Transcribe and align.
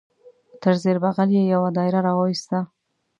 تر 0.61 0.73
زیر 0.83 0.97
بغل 1.03 1.29
یې 1.37 1.43
یو 1.53 1.61
دایره 1.77 1.99
را 2.07 2.13
وایسته. 2.19 2.59